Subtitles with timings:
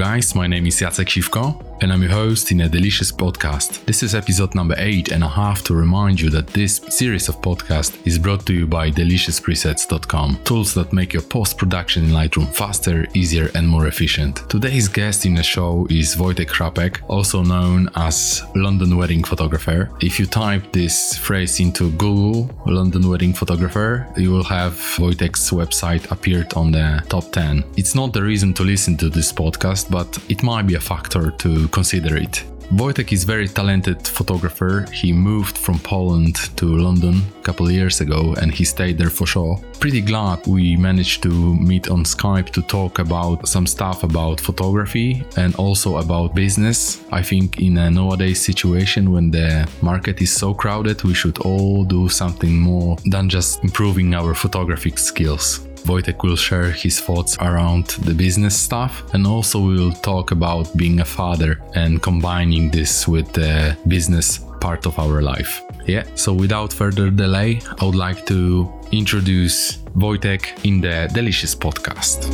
[0.00, 3.84] guys, my name is Jacek Siwko and I'm your host in a delicious podcast.
[3.86, 7.40] This is episode number eight, and I have to remind you that this series of
[7.40, 12.54] podcasts is brought to you by deliciouspresets.com, tools that make your post production in Lightroom
[12.54, 14.48] faster, easier, and more efficient.
[14.50, 19.90] Today's guest in the show is Wojtek Chrapek, also known as London Wedding Photographer.
[20.02, 26.10] If you type this phrase into Google, London Wedding Photographer, you will have Wojtek's website
[26.10, 27.64] appeared on the top 10.
[27.76, 31.30] It's not the reason to listen to this podcast, but it might be a factor
[31.30, 32.44] to consider it.
[32.72, 34.86] Wojtek is very talented photographer.
[34.92, 39.26] He moved from Poland to London a couple years ago and he stayed there for
[39.26, 39.60] sure.
[39.80, 45.24] Pretty glad we managed to meet on Skype to talk about some stuff about photography
[45.36, 47.02] and also about business.
[47.10, 51.82] I think in a nowadays situation when the market is so crowded, we should all
[51.82, 55.66] do something more than just improving our photographic skills.
[55.84, 60.74] Wojtek will share his thoughts around the business stuff and also we will talk about
[60.76, 65.62] being a father and combining this with the business part of our life.
[65.86, 72.28] Yeah, so without further delay, I would like to introduce Wojtek in the Delicious podcast.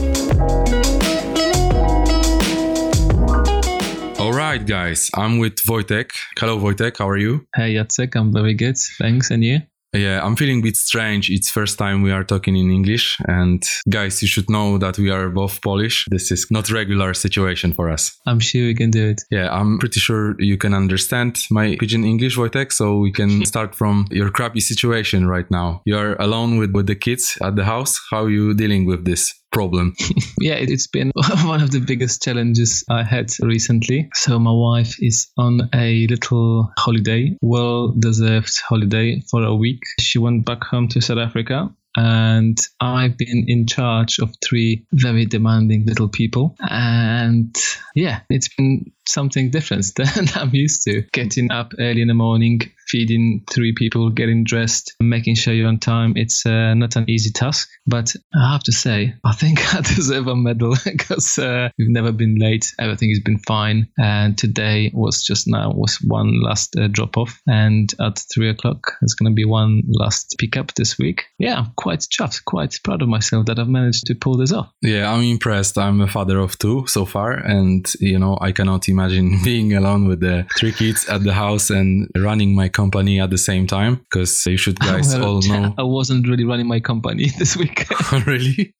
[4.18, 6.10] All right, guys, I'm with Wojtek.
[6.38, 6.98] Hello, Wojtek.
[6.98, 7.46] How are you?
[7.54, 8.16] Hey, Jacek.
[8.16, 8.76] I'm very good.
[8.98, 9.30] Thanks.
[9.30, 9.60] And you?
[9.96, 11.30] Yeah, I'm feeling a bit strange.
[11.30, 15.10] It's first time we are talking in English and guys, you should know that we
[15.10, 16.06] are both Polish.
[16.10, 18.16] This is not regular situation for us.
[18.26, 19.22] I'm sure we can do it.
[19.30, 23.74] Yeah, I'm pretty sure you can understand my pidgin English, Wojtek, so we can start
[23.74, 25.82] from your crappy situation right now.
[25.84, 27.98] You are alone with, with the kids at the house.
[28.10, 29.34] How are you dealing with this?
[29.56, 29.94] Problem?
[30.40, 31.12] yeah, it's been
[31.44, 34.10] one of the biggest challenges I had recently.
[34.12, 39.80] So my wife is on a little holiday, well deserved holiday for a week.
[39.98, 45.24] She went back home to South Africa and I've been in charge of three very
[45.24, 46.54] demanding little people.
[46.60, 47.56] And
[47.94, 51.02] yeah, it's been something different than I'm used to.
[51.12, 55.78] Getting up early in the morning, feeding three people, getting dressed, making sure you're on
[55.78, 56.14] time.
[56.16, 60.26] It's uh, not an easy task, but I have to say, I think I deserve
[60.28, 62.72] a medal because uh, we've never been late.
[62.78, 63.88] Everything has been fine.
[63.98, 67.40] And today was just now was one last uh, drop off.
[67.46, 71.24] And at three o'clock, there's going to be one last pickup this week.
[71.38, 74.72] Yeah, I'm quite chuffed, quite proud of myself that I've managed to pull this off.
[74.82, 75.78] Yeah, I'm impressed.
[75.78, 77.32] I'm a father of two so far.
[77.32, 81.70] And, you know, I cannot imagine being alone with the three kids at the house
[81.70, 85.74] and running my company at the same time because you should guys well, all know
[85.78, 87.86] I wasn't really running my company this week.
[88.26, 88.74] really?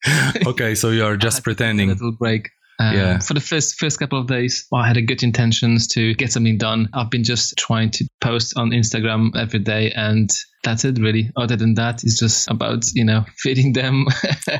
[0.45, 1.89] Okay, so you are just pretending.
[1.89, 2.49] A little break.
[2.79, 3.19] Um, yeah.
[3.19, 6.59] For the first first couple of days, I had a good intentions to get something
[6.59, 6.89] done.
[6.93, 10.29] I've been just trying to post on Instagram every day, and
[10.63, 11.31] that's it really.
[11.35, 14.05] Other than that, it's just about you know feeding them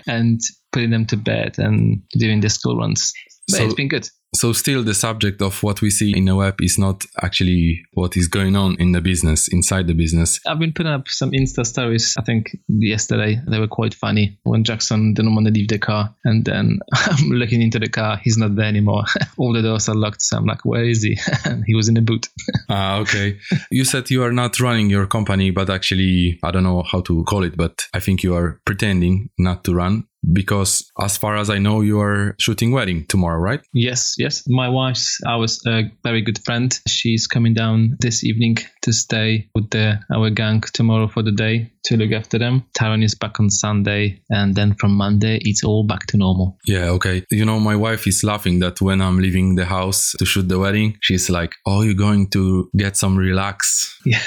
[0.08, 3.14] and putting them to bed and doing the school runs.
[3.50, 4.10] But so, it's been good.
[4.36, 8.18] So still the subject of what we see in the web is not actually what
[8.18, 10.40] is going on in the business, inside the business.
[10.46, 13.42] I've been putting up some Insta stories, I think yesterday.
[13.48, 16.14] They were quite funny when Jackson didn't want to leave the car.
[16.26, 18.20] And then I'm looking into the car.
[18.22, 19.04] He's not there anymore.
[19.38, 20.22] All the doors are locked.
[20.22, 21.18] So I'm like, where is he?
[21.66, 22.28] he was in the boot.
[22.70, 23.40] ah, okay.
[23.72, 27.24] You said you are not running your company, but actually, I don't know how to
[27.24, 31.50] call it, but I think you are pretending not to run because as far as
[31.50, 33.62] I know, you are shooting wedding tomorrow, right?
[33.74, 34.44] Yes, yes.
[34.48, 36.78] My wife's our a very good friend.
[36.88, 41.72] She's coming down this evening to stay with the, our gang tomorrow for the day
[41.86, 42.66] to look after them.
[42.78, 46.58] Taron is back on Sunday, and then from Monday, it's all back to normal.
[46.66, 47.24] Yeah, okay.
[47.32, 50.60] You know, my wife is laughing that when I'm leaving the house to shoot the
[50.60, 54.22] wedding, she's like, "Oh, you're going to get some relax." Yeah.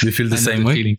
[0.00, 0.96] Do you feel the same way?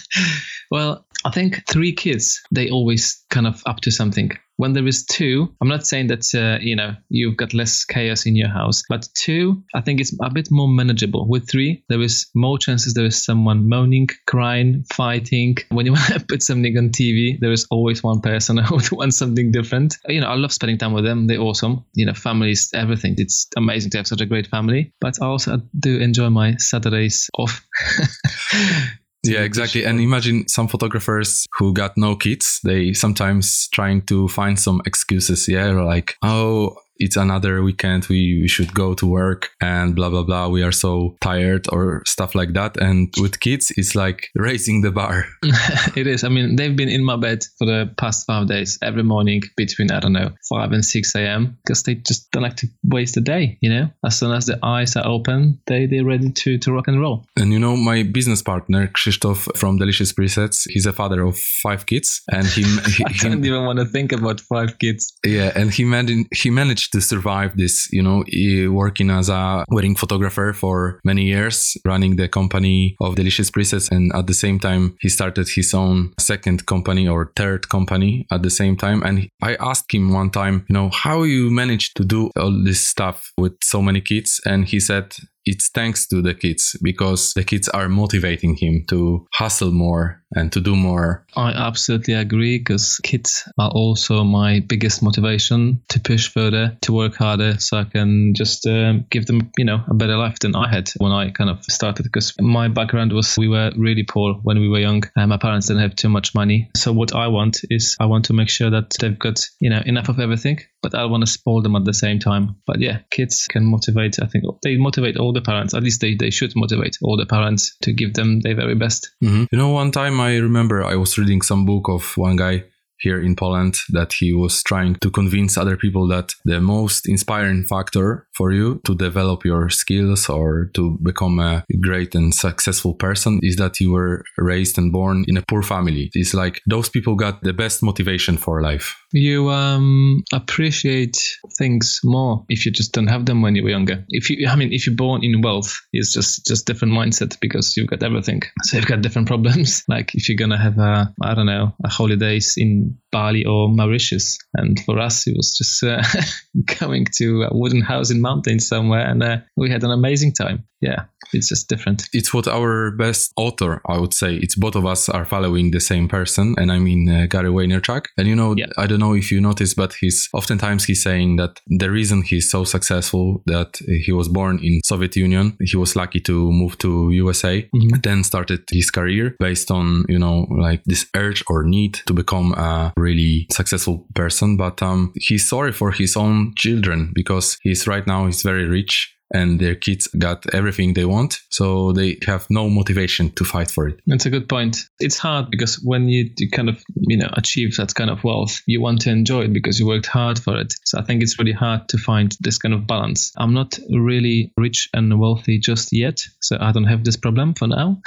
[0.70, 4.30] well, I think three kids, they always kind of up to something.
[4.56, 8.24] When there is two, I'm not saying that, uh, you know, you've got less chaos
[8.24, 11.28] in your house, but two, I think it's a bit more manageable.
[11.28, 15.58] With three, there is more chances there is someone moaning, crying, fighting.
[15.68, 19.18] When you want to put something on TV, there is always one person who wants
[19.18, 19.98] something different.
[20.08, 21.26] You know, I love spending time with them.
[21.26, 21.84] They're awesome.
[21.92, 23.16] You know, families, everything.
[23.18, 24.94] It's amazing to have such a great family.
[24.98, 27.66] But I also do enjoy my Saturdays off.
[29.28, 29.84] Yeah, exactly.
[29.84, 35.48] And imagine some photographers who got no kids, they sometimes trying to find some excuses.
[35.48, 40.22] Yeah, like, oh, it's another weekend we, we should go to work and blah blah
[40.22, 40.48] blah.
[40.48, 42.76] We are so tired or stuff like that.
[42.76, 45.26] And with kids it's like raising the bar.
[45.96, 46.24] It is.
[46.24, 49.90] I mean they've been in my bed for the past five days every morning between
[49.90, 53.20] i don't know 5 and 6 a.m because they just don't like to waste the
[53.20, 53.90] day you know?
[54.04, 57.26] As soon as the eyes are open they they're ready to to rock and roll.
[57.36, 61.86] And you know my business partner krzysztof from delicious presets he's a father of five
[61.86, 62.62] kids and he,
[62.96, 65.14] he i don't even want to think about five kids.
[65.24, 68.24] Yeah and he managed he managed to survive this, you know,
[68.72, 73.90] working as a wedding photographer for many years, running the company of Delicious Presets.
[73.90, 78.42] And at the same time, he started his own second company or third company at
[78.42, 79.02] the same time.
[79.02, 82.86] And I asked him one time, you know, how you managed to do all this
[82.86, 84.40] stuff with so many kids.
[84.44, 85.14] And he said,
[85.44, 90.52] it's thanks to the kids because the kids are motivating him to hustle more and
[90.52, 91.24] to do more.
[91.36, 97.16] I absolutely agree because kids are also my biggest motivation to push further, to work
[97.16, 100.68] harder, so I can just um, give them, you know, a better life than I
[100.68, 102.02] had when I kind of started.
[102.02, 105.68] Because my background was we were really poor when we were young, and my parents
[105.68, 106.70] didn't have too much money.
[106.76, 109.82] So what I want is I want to make sure that they've got, you know,
[109.86, 112.56] enough of everything, but I want to spoil them at the same time.
[112.66, 114.18] But yeah, kids can motivate.
[114.22, 115.74] I think they motivate all the parents.
[115.74, 119.10] At least they, they should motivate all the parents to give them their very best.
[119.22, 119.44] Mm-hmm.
[119.50, 122.64] You know, one time I remember I was reading some book of one guy
[122.98, 127.64] here in Poland that he was trying to convince other people that the most inspiring
[127.64, 133.40] factor for you to develop your skills or to become a great and successful person
[133.42, 136.08] is that you were raised and born in a poor family.
[136.14, 138.96] It's like those people got the best motivation for life.
[139.12, 141.16] You um, appreciate
[141.58, 144.04] things more if you just don't have them when you were younger.
[144.08, 147.76] If you, I mean, if you're born in wealth, it's just just different mindset because
[147.76, 148.42] you've got everything.
[148.68, 149.82] So you've got different problems.
[149.88, 154.38] like if you're gonna have a, I don't know, a holidays in Bali or Mauritius,
[154.54, 156.02] and for us it was just uh,
[156.80, 160.64] going to a wooden house in mountains somewhere, and uh, we had an amazing time.
[160.80, 162.08] Yeah, it's just different.
[162.12, 164.36] It's what our best author, I would say.
[164.36, 168.06] It's both of us are following the same person, and I mean uh, Gary Vaynerchuk.
[168.16, 168.66] And you know, yeah.
[168.76, 172.48] I don't know if you noticed, but he's oftentimes he's saying that the reason he's
[172.50, 177.10] so successful that he was born in Soviet Union, he was lucky to move to
[177.10, 178.00] USA, mm-hmm.
[178.02, 182.52] then started his career based on you know like this urge or need to become
[182.54, 184.56] a really successful person.
[184.56, 189.14] But um, he's sorry for his own children because he's right now he's very rich
[189.32, 191.40] and their kids got everything they want.
[191.50, 194.00] So they have no motivation to fight for it.
[194.06, 194.78] That's a good point.
[195.00, 198.62] It's hard because when you, you kind of, you know, achieve that kind of wealth,
[198.66, 200.72] you want to enjoy it because you worked hard for it.
[200.84, 203.32] So I think it's really hard to find this kind of balance.
[203.36, 206.20] I'm not really rich and wealthy just yet.
[206.40, 208.00] So I don't have this problem for now.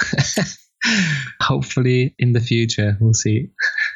[1.40, 3.50] Hopefully in the future, we'll see.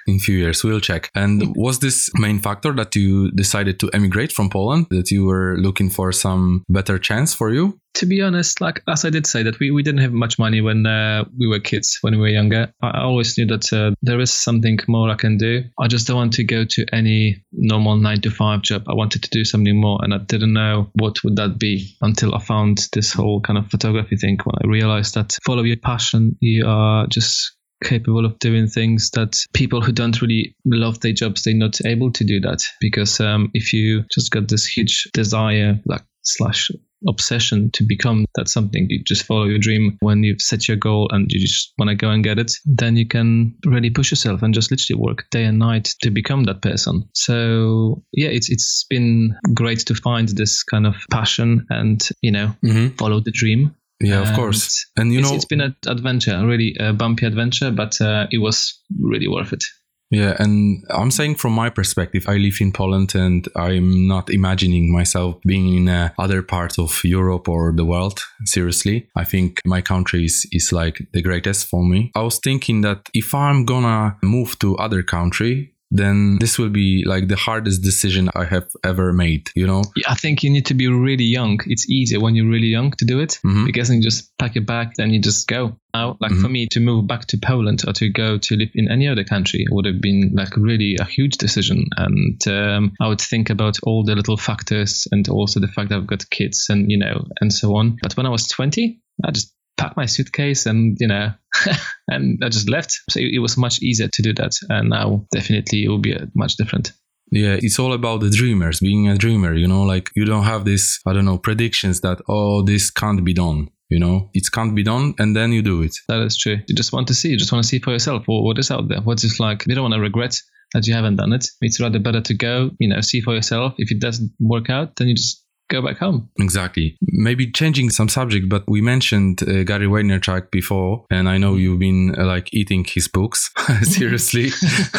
[0.06, 1.10] In few years, we'll check.
[1.14, 4.86] And was this main factor that you decided to emigrate from Poland?
[4.90, 7.80] That you were looking for some better chance for you?
[7.96, 10.60] to be honest, like as I did say that we, we didn't have much money
[10.60, 12.72] when uh, we were kids, when we were younger.
[12.82, 15.64] I always knew that uh, there is something more I can do.
[15.80, 18.84] I just don't want to go to any normal nine to five job.
[18.88, 22.34] I wanted to do something more, and I didn't know what would that be until
[22.34, 24.38] I found this whole kind of photography thing.
[24.44, 29.36] When I realized that follow your passion, you are just capable of doing things that
[29.52, 33.50] people who don't really love their jobs they're not able to do that because um,
[33.54, 36.70] if you just got this huge desire like slash
[37.08, 38.86] obsession to become that something.
[38.88, 41.94] You just follow your dream when you've set your goal and you just want to
[41.94, 45.44] go and get it, then you can really push yourself and just literally work day
[45.44, 47.08] and night to become that person.
[47.14, 52.54] So yeah, it's it's been great to find this kind of passion and you know
[52.64, 52.88] mm-hmm.
[52.96, 53.76] follow the dream.
[54.00, 54.86] Yeah, of course.
[54.96, 58.38] And you it's, know, it's been an adventure, really a bumpy adventure, but uh, it
[58.38, 59.64] was really worth it.
[60.10, 64.92] Yeah, and I'm saying from my perspective, I live in Poland and I'm not imagining
[64.92, 68.20] myself being in uh, other parts of Europe or the world.
[68.44, 72.12] Seriously, I think my country is, is like the greatest for me.
[72.14, 77.04] I was thinking that if I'm gonna move to other country, then this will be
[77.06, 79.82] like the hardest decision I have ever made, you know?
[80.08, 81.60] I think you need to be really young.
[81.66, 83.66] It's easier when you're really young to do it mm-hmm.
[83.66, 85.78] because you just pack your bag, then you just go.
[85.94, 86.42] Now, like mm-hmm.
[86.42, 89.24] for me to move back to Poland or to go to live in any other
[89.24, 91.86] country would have been like really a huge decision.
[91.96, 95.96] And um, I would think about all the little factors and also the fact that
[95.96, 97.96] I've got kids and, you know, and so on.
[98.02, 101.32] But when I was 20, I just packed my suitcase and you know
[102.08, 103.00] and I just left.
[103.10, 106.14] So it, it, was much easier to do that, and now definitely it will be
[106.14, 106.92] uh, much different.
[107.30, 109.54] Yeah, it's all about the dreamers, being a dreamer.
[109.54, 113.24] You know, like you don't have this I don't know predictions that oh this can't
[113.24, 113.68] be done.
[113.88, 115.96] You know, it can't be done, and then you do it.
[116.08, 116.58] That is true.
[116.66, 117.30] You just want to see.
[117.30, 119.00] You just want to see for yourself what, what is out there.
[119.00, 119.64] What is it like.
[119.66, 120.40] You don't want to regret
[120.74, 121.46] that you haven't done it.
[121.60, 122.70] It's rather better to go.
[122.80, 123.74] You know, see for yourself.
[123.78, 126.30] If it doesn't work out, then you just go back home.
[126.38, 126.96] Exactly.
[127.00, 131.60] Maybe changing some subject, but we mentioned uh, Gary Vaynerchuk before, and I know mm-hmm.
[131.60, 133.50] you've been uh, like eating his books.
[133.82, 134.50] Seriously,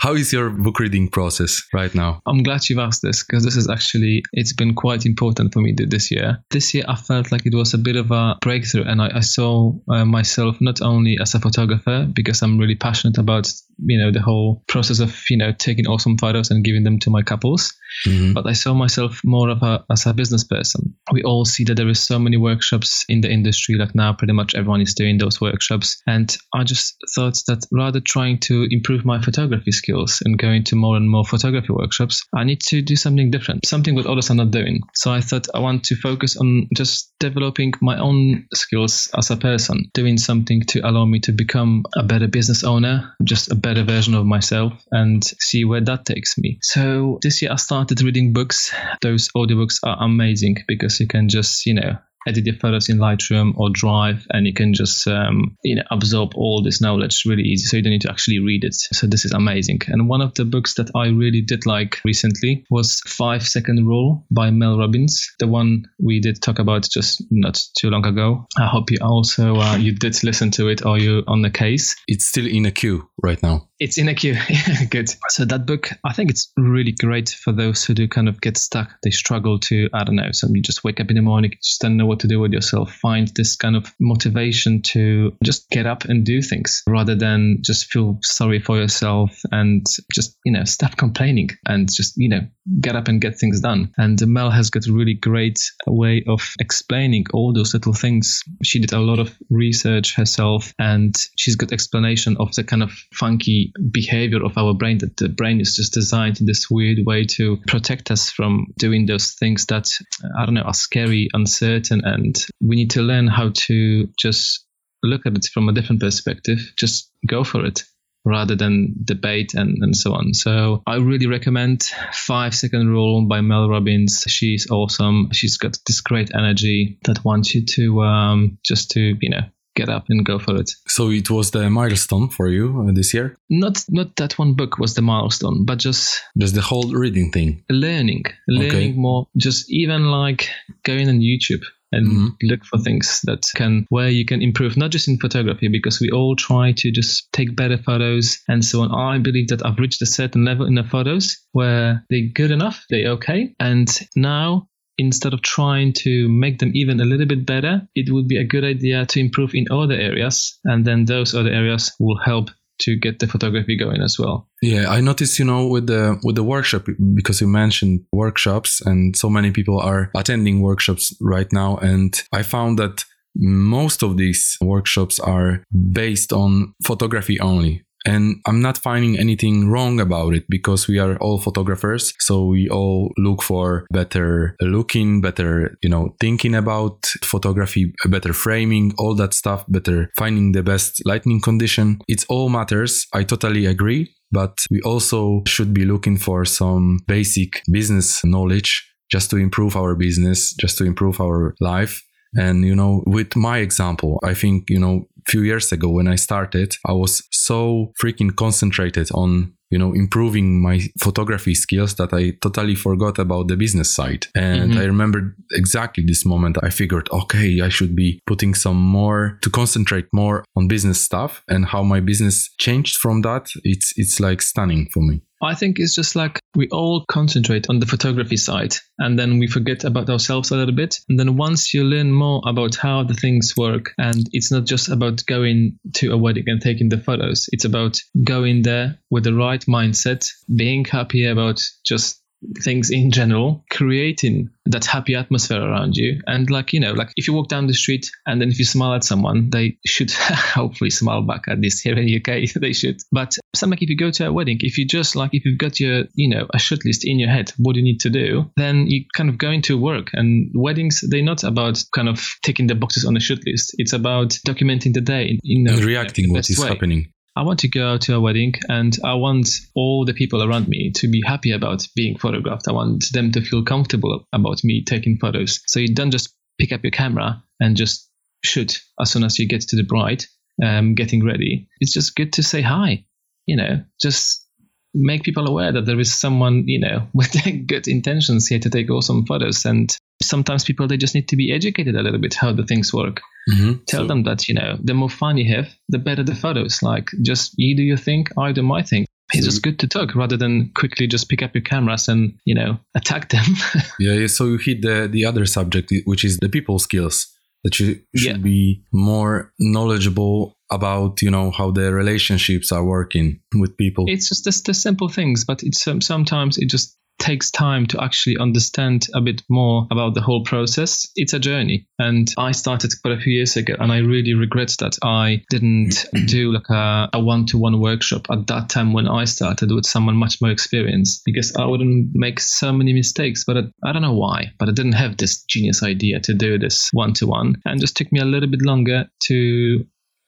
[0.00, 2.20] how is your book reading process right now?
[2.26, 5.74] I'm glad you've asked this because this is actually it's been quite important for me
[5.76, 6.38] this year.
[6.50, 9.20] This year, I felt like it was a bit of a breakthrough, and I, I
[9.20, 13.52] saw uh, myself not only as a photographer because I'm really passionate about
[13.86, 17.10] you know the whole process of you know taking awesome photos and giving them to
[17.10, 17.72] my couples
[18.06, 18.32] mm-hmm.
[18.32, 21.76] but i saw myself more of a as a business person we all see that
[21.76, 25.18] there is so many workshops in the industry like now pretty much everyone is doing
[25.18, 30.38] those workshops and i just thought that rather trying to improve my photography skills and
[30.38, 34.06] going to more and more photography workshops i need to do something different something that
[34.06, 37.98] others are not doing so i thought i want to focus on just developing my
[37.98, 42.64] own skills as a person doing something to allow me to become a better business
[42.64, 46.58] owner just a better version of myself and see where that takes me.
[46.62, 48.72] So this year I started reading books.
[49.02, 53.70] Those audiobooks amazing because you can just, you know, edit your photos in Lightroom or
[53.70, 57.66] Drive, and you can just um, you know absorb all this knowledge really easy.
[57.66, 58.74] So you don't need to actually read it.
[58.74, 59.80] So this is amazing.
[59.88, 64.26] And one of the books that I really did like recently was Five Second Rule
[64.30, 68.46] by Mel Robbins, the one we did talk about just not too long ago.
[68.56, 71.96] I hope you also uh, you did listen to it or you on the case.
[72.06, 73.68] It's still in a queue right now.
[73.80, 74.36] It's in a queue.
[74.90, 75.10] Good.
[75.28, 78.58] So that book, I think it's really great for those who do kind of get
[78.58, 78.90] stuck.
[79.02, 81.80] They struggle to, I don't know, so you just wake up in the morning, just
[81.80, 82.92] don't know what to do with yourself.
[82.92, 87.90] Find this kind of motivation to just get up and do things rather than just
[87.92, 92.40] feel sorry for yourself and just, you know, stop complaining and just, you know,
[92.80, 93.92] get up and get things done.
[93.96, 98.42] And Mel has got a really great way of explaining all those little things.
[98.64, 102.90] She did a lot of research herself and she's got explanation of the kind of
[103.12, 107.24] funky behavior of our brain that the brain is just designed in this weird way
[107.24, 109.88] to protect us from doing those things that
[110.36, 114.64] I don't know are scary, uncertain, and we need to learn how to just
[115.02, 116.72] look at it from a different perspective.
[116.76, 117.84] Just go for it
[118.24, 120.34] rather than debate and, and so on.
[120.34, 124.24] So I really recommend Five Second Rule by Mel Robbins.
[124.28, 125.30] She's awesome.
[125.32, 129.42] She's got this great energy that wants you to um, just to, you know,
[129.76, 130.70] get up and go for it.
[130.86, 133.36] So it was the milestone for you uh, this year?
[133.48, 137.64] Not not that one book was the milestone, but just just the whole reading thing.
[137.70, 138.92] Learning, learning okay.
[138.92, 139.28] more.
[139.36, 140.50] Just even like
[140.82, 142.26] going on YouTube and mm-hmm.
[142.42, 146.10] look for things that can where you can improve not just in photography because we
[146.10, 150.02] all try to just take better photos and so on i believe that i've reached
[150.02, 154.66] a certain level in the photos where they're good enough they're okay and now
[155.00, 158.44] instead of trying to make them even a little bit better, it would be a
[158.44, 160.58] good idea to improve in other areas.
[160.64, 164.48] And then those other areas will help to get the photography going as well.
[164.62, 169.16] Yeah, I noticed, you know, with the with the workshop because you mentioned workshops and
[169.16, 173.04] so many people are attending workshops right now and I found that
[173.36, 180.00] most of these workshops are based on photography only and I'm not finding anything wrong
[180.00, 182.14] about it because we are all photographers.
[182.18, 188.94] So we all look for better looking, better, you know, thinking about photography, better framing,
[188.98, 191.98] all that stuff, better finding the best lighting condition.
[192.08, 193.06] It all matters.
[193.12, 194.14] I totally agree.
[194.32, 199.96] But we also should be looking for some basic business knowledge just to improve our
[199.96, 202.02] business, just to improve our life.
[202.34, 206.16] And, you know, with my example, I think, you know, few years ago when I
[206.16, 212.30] started, I was so freaking concentrated on you know improving my photography skills that i
[212.42, 214.26] totally forgot about the business side.
[214.34, 214.80] And mm-hmm.
[214.80, 216.58] i remember exactly this moment.
[216.62, 221.42] I figured okay i should be putting some more to concentrate more on business stuff
[221.48, 225.78] and how my business changed from that it's it's like stunning for me I think
[225.78, 230.10] it's just like we all concentrate on the photography side and then we forget about
[230.10, 230.98] ourselves a little bit.
[231.08, 234.88] And then once you learn more about how the things work, and it's not just
[234.90, 239.34] about going to a wedding and taking the photos, it's about going there with the
[239.34, 242.20] right mindset, being happy about just
[242.62, 246.20] things in general, creating that happy atmosphere around you.
[246.26, 248.64] And like, you know, like if you walk down the street and then if you
[248.64, 252.50] smile at someone, they should hopefully smile back at this here in the UK.
[252.60, 253.00] they should.
[253.12, 255.58] But some like if you go to a wedding, if you just like, if you've
[255.58, 258.50] got your, you know, a shoot list in your head, what you need to do?
[258.56, 262.66] Then you kind of go into work and weddings, they're not about kind of ticking
[262.66, 263.74] the boxes on the shoot list.
[263.78, 266.68] It's about documenting the day, you know, and reacting what is way.
[266.68, 267.12] happening.
[267.40, 270.90] I want to go to a wedding and I want all the people around me
[270.96, 272.68] to be happy about being photographed.
[272.68, 275.62] I want them to feel comfortable about me taking photos.
[275.66, 278.10] So you don't just pick up your camera and just
[278.44, 280.26] shoot as soon as you get to the bride,
[280.62, 281.66] um, getting ready.
[281.80, 283.06] It's just good to say hi,
[283.46, 284.46] you know, just
[284.92, 287.34] make people aware that there is someone, you know, with
[287.66, 289.64] good intentions here to take awesome photos.
[289.64, 292.92] And sometimes people, they just need to be educated a little bit how the things
[292.92, 293.20] work.
[293.48, 293.80] Mhm.
[293.86, 296.82] Tell So- them that, you know, the more fun you have, the better the photos.
[296.82, 299.06] Like, just you do your thing, I do my thing.
[299.32, 302.34] It's So- just good to talk rather than quickly just pick up your cameras and,
[302.44, 303.44] you know, attack them.
[303.98, 307.26] Yeah, yeah, so you hit the the other subject, which is the people skills
[307.64, 308.42] that you should Yeah.
[308.42, 314.04] be more knowledgeable about, you know, how the relationships are working with people.
[314.08, 318.02] it's just the, the simple things, but it's um, sometimes it just takes time to
[318.02, 321.06] actually understand a bit more about the whole process.
[321.14, 324.74] It's a journey, and I started quite a few years ago, and I really regret
[324.80, 329.70] that I didn't do like a, a one-to-one workshop at that time when I started
[329.70, 333.44] with someone much more experienced, because I wouldn't make so many mistakes.
[333.46, 336.58] But I, I don't know why, but I didn't have this genius idea to do
[336.58, 339.84] this one-to-one, and just took me a little bit longer to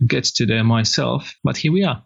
[0.06, 1.34] get to there myself.
[1.42, 2.04] But here we are.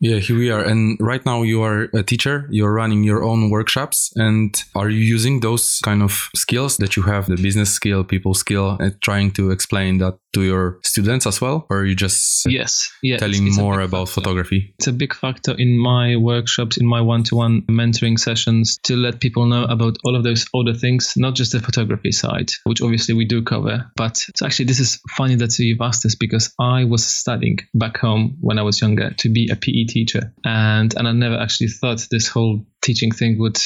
[0.00, 0.62] Yeah, here we are.
[0.62, 4.12] And right now you are a teacher, you're running your own workshops.
[4.16, 8.34] And are you using those kind of skills that you have, the business skill, people
[8.34, 11.66] skill, and trying to explain that to your students as well?
[11.70, 13.16] Or are you just Yes, yeah.
[13.16, 14.20] telling it's a more about factor.
[14.20, 14.74] photography?
[14.78, 19.46] It's a big factor in my workshops, in my one-to-one mentoring sessions, to let people
[19.46, 23.24] know about all of those other things, not just the photography side, which obviously we
[23.24, 23.90] do cover.
[23.96, 27.96] But it's actually, this is funny that you've asked this because I was studying back
[27.98, 31.68] home when I was younger to be a PE teacher, and and I never actually
[31.68, 33.58] thought this whole teaching thing would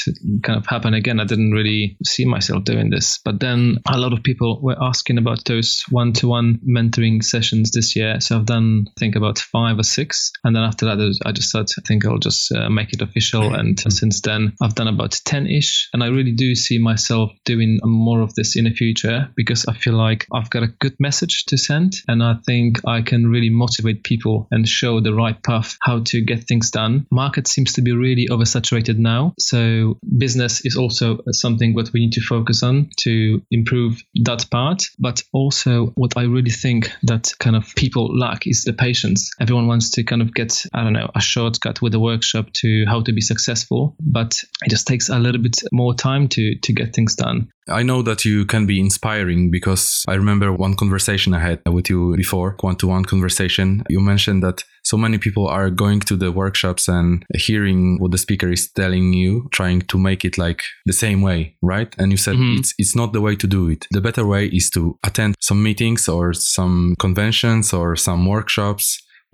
[0.43, 1.21] kind of happen again.
[1.21, 3.19] I didn't really see myself doing this.
[3.25, 7.73] But then a lot of people were asking about those one to one mentoring sessions
[7.73, 8.21] this year.
[8.21, 10.31] So I've done, I think, about five or six.
[10.45, 13.55] And then after that, I just thought, I think I'll just uh, make it official.
[13.55, 15.89] And since then, I've done about 10 ish.
[15.93, 19.75] And I really do see myself doing more of this in the future because I
[19.75, 21.95] feel like I've got a good message to send.
[22.07, 26.21] And I think I can really motivate people and show the right path how to
[26.21, 27.07] get things done.
[27.11, 29.08] Market seems to be really oversaturated now.
[29.39, 34.85] So business is also something what we need to focus on to improve that part.
[34.99, 39.31] But also what I really think that kind of people lack is the patience.
[39.41, 42.85] Everyone wants to kind of get, I don't know, a shortcut with a workshop to
[42.87, 46.73] how to be successful, but it just takes a little bit more time to, to
[46.73, 47.49] get things done.
[47.69, 51.91] I know that you can be inspiring because I remember one conversation I had with
[51.91, 53.85] you before, one to one conversation.
[53.89, 57.09] You mentioned that so many people are going to the workshops and
[57.47, 61.41] hearing what the speaker is telling you, trying to make it like the same way,
[61.73, 61.91] right?
[61.99, 62.59] And you said Mhm.
[62.59, 63.87] it's it's not the way to do it.
[63.97, 68.85] The better way is to attend some meetings or some conventions or some workshops,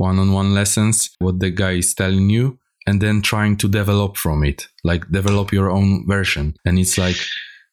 [0.09, 2.45] one-on-one lessons, what the guy is telling you,
[2.87, 6.47] and then trying to develop from it, like develop your own version.
[6.67, 7.21] And it's like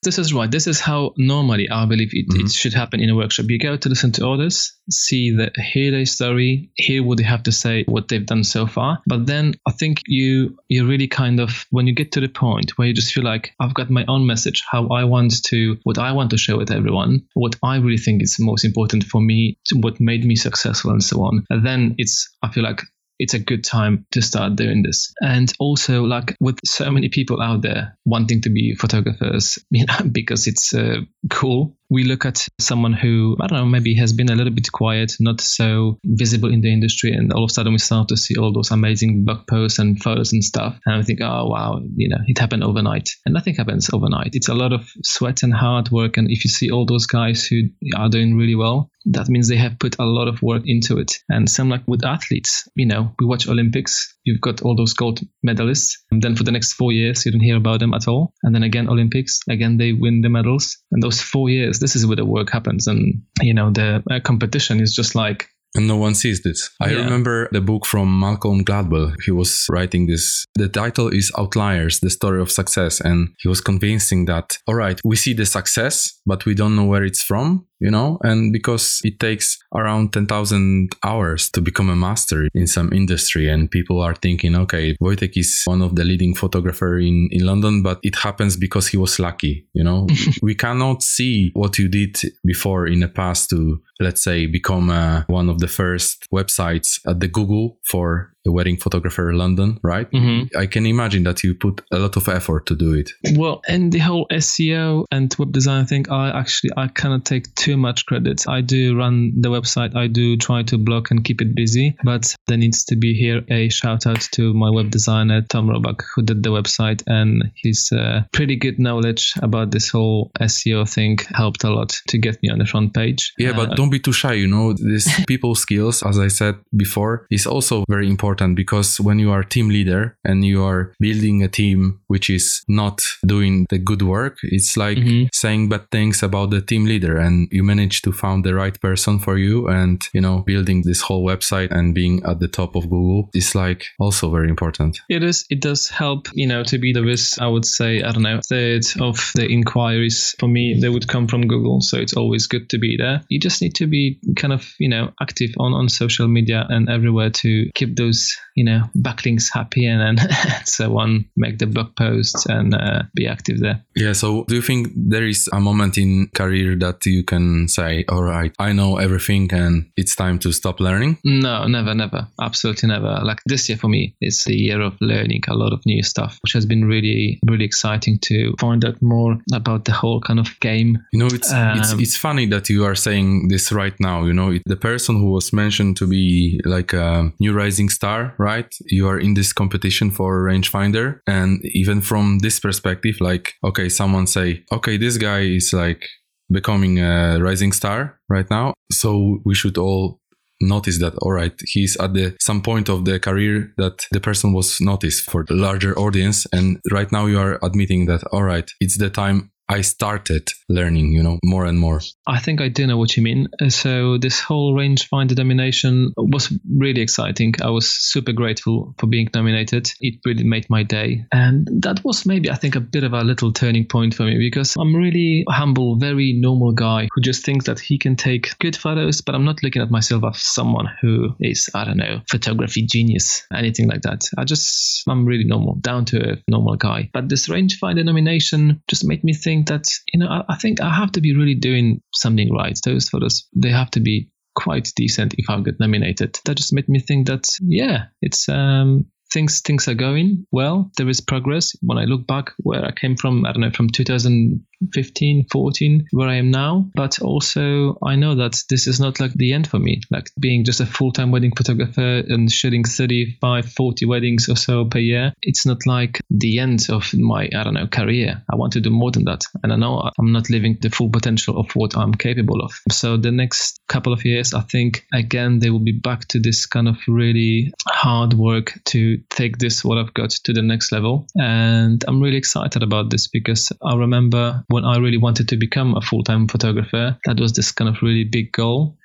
[0.03, 0.49] This is right.
[0.49, 2.45] This is how normally I believe it, Mhm.
[2.45, 3.45] it should happen in a workshop.
[3.49, 7.43] You go to listen to others, see the hear their story, hear what they have
[7.43, 8.99] to say, what they've done so far.
[9.05, 12.71] But then I think you you really kind of when you get to the point
[12.79, 15.99] where you just feel like I've got my own message, how I want to what
[15.99, 19.59] I want to share with everyone, what I really think is most important for me,
[19.75, 21.45] what made me successful and so on.
[21.51, 22.81] And then it's I feel like
[23.21, 25.13] it's a good time to start doing this.
[25.21, 30.09] And also, like with so many people out there wanting to be photographers, you know,
[30.11, 31.77] because it's uh, cool.
[31.91, 35.17] We look at someone who, I don't know, maybe has been a little bit quiet,
[35.19, 37.11] not so visible in the industry.
[37.11, 40.01] And all of a sudden we start to see all those amazing blog posts and
[40.01, 40.79] photos and stuff.
[40.85, 43.09] And I think, oh, wow, you know, it happened overnight.
[43.25, 44.35] And nothing happens overnight.
[44.35, 46.15] It's a lot of sweat and hard work.
[46.15, 47.63] And if you see all those guys who
[47.97, 51.11] are doing really well, that means they have put a lot of work into it.
[51.27, 55.19] And same like with athletes, you know, we watch Olympics, you've got all those gold
[55.45, 58.33] medalists, and then for the next four years, you don't hear about them at all.
[58.43, 60.77] And then again, Olympics, again, they win the medals.
[60.91, 62.87] And those four years, this is where the work happens.
[62.87, 66.69] And, you know, the uh, competition is just like, and no one sees this.
[66.81, 67.03] I Yeah.
[67.03, 69.13] remember the book from Malcolm Gladwell.
[69.25, 70.45] He was writing this.
[70.55, 72.99] The title is Outliers, the story of success.
[73.01, 76.85] And he was convincing that, all right, we see the success, but we don't know
[76.85, 78.17] where it's from, you know?
[78.21, 83.47] And because it takes around 10,000 hours to become a master in some industry.
[83.47, 87.81] And people are thinking, okay, Wojtek is one of the leading photographer in, in London,
[87.81, 90.07] but it happens because he was lucky, you know?
[90.41, 95.23] we cannot see what you did before in the past to, let's say, become uh,
[95.27, 100.09] one of the first websites at the Google for a wedding photographer London, right?
[100.11, 100.49] Mhm.
[100.57, 103.11] I can imagine that you put a lot of effort to do it.
[103.35, 107.77] Well, and the whole SEO and web design thing, I actually I cannot take too
[107.77, 108.45] much credit.
[108.47, 112.33] I do run the website, I do try to block and keep it busy, but
[112.47, 116.21] there needs to be here a shout out to my web designer Tom Robach, who
[116.23, 121.63] did the website, and his uh, pretty good knowledge about this whole SEO thing helped
[121.63, 123.33] a lot to get me on the front page.
[123.37, 124.33] Yeah, Uh, but don't be too shy.
[124.33, 128.99] You know, this people skills, as I said before, is also very important important because
[128.99, 133.65] when you are team leader and you are building a team which is not doing
[133.69, 135.27] the good work, it's like mm-hmm.
[135.33, 139.19] saying bad things about the team leader and you manage to find the right person
[139.19, 142.83] for you and, you know, building this whole website and being at the top of
[142.83, 144.99] Google is like also very important.
[145.09, 145.45] It is.
[145.49, 147.41] It does help, you know, to be the risk.
[147.41, 151.27] I would say, I don't know, third of the inquiries for me, they would come
[151.27, 151.81] from Google.
[151.81, 153.21] So it's always good to be there.
[153.29, 156.89] You just need to be kind of, you know, active on, on social media and
[156.89, 160.27] everywhere to keep those, is you know, backlinks happy and then
[160.65, 163.83] so on, make the blog posts and uh, be active there.
[163.95, 164.13] Yeah.
[164.13, 168.23] So do you think there is a moment in career that you can say, all
[168.23, 171.17] right, I know everything and it's time to stop learning?
[171.23, 172.27] No, never, never.
[172.41, 173.19] Absolutely never.
[173.23, 176.37] Like this year for me, it's the year of learning a lot of new stuff,
[176.43, 180.59] which has been really, really exciting to find out more about the whole kind of
[180.59, 180.97] game.
[181.11, 184.23] You know, it's um, it's it's funny that you are saying this right now.
[184.23, 188.50] You know, the person who was mentioned to be like a new rising star, right?
[188.85, 193.89] You are in this competition for a rangefinder, and even from this perspective, like, okay,
[193.89, 196.05] someone say, okay, this guy is like
[196.51, 200.21] becoming a rising star right now, so we should all
[200.61, 204.53] notice that all right he's at the some point of the career that the person
[204.53, 206.45] was noticed for the larger audience.
[206.53, 211.13] And right now you are admitting that all right it's the time I started learning,
[211.13, 212.01] you know, more and more.
[212.27, 213.47] I think I do know what you mean.
[213.61, 217.53] Uh, so this whole rangefinder nomination was really exciting.
[217.63, 219.89] I was super grateful for being nominated.
[220.01, 221.25] It really made my day.
[221.31, 224.37] And that was maybe, I think, a bit of a little turning point for me
[224.37, 228.75] because I'm really humble, very normal guy who just thinks that he can take good
[228.75, 232.85] photos, but I'm not looking at myself as someone who is, I don't know, photography
[232.85, 234.27] genius, anything like that.
[234.37, 237.09] I just, I'm really normal, down to earth, normal guy.
[237.13, 240.81] But this rangefinder nomination just made me think think that you know I, I think
[240.81, 242.77] I have to be really doing something right.
[242.83, 246.39] Those photos they have to be quite decent if I get nominated.
[246.45, 250.91] That just made me think that yeah, it's um things things are going well.
[250.97, 251.75] There is progress.
[251.81, 256.07] When I look back where I came from, I don't know, from 2000 15, 14,
[256.11, 256.89] where I am now.
[256.95, 260.01] But also, I know that this is not like the end for me.
[260.09, 264.85] Like being just a full time wedding photographer and shooting 35, 40 weddings or so
[264.85, 268.43] per year, it's not like the end of my, I don't know, career.
[268.51, 269.45] I want to do more than that.
[269.63, 272.73] And I know I'm not living the full potential of what I'm capable of.
[272.91, 276.65] So the next couple of years, I think, again, they will be back to this
[276.65, 281.27] kind of really hard work to take this, what I've got, to the next level.
[281.35, 285.95] And I'm really excited about this because I remember when I really wanted to become
[285.95, 288.97] a full time photographer, that was this kind of really big goal.